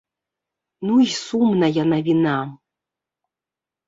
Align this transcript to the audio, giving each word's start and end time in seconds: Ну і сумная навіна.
Ну 0.85 0.93
і 1.05 1.09
сумная 1.15 1.83
навіна. 1.93 2.37